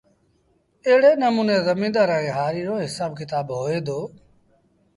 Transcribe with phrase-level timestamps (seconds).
[0.87, 3.99] ايڙي نموٚني زميݩدآر ائيٚݩ هآريٚ رو هسآب ڪتآب هوئي دو